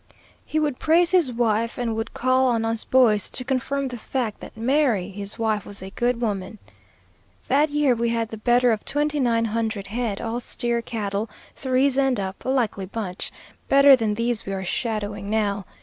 [0.43, 4.39] He would praise his wife, and would call on us boys to confirm the fact
[4.39, 6.57] that Mary, his wife, was a good woman.
[7.47, 11.99] "That year we had the better of twenty nine hundred head, all steer cattle, threes
[11.99, 13.31] and up, a likely bunch,
[13.69, 15.65] better than these we are shadowing now.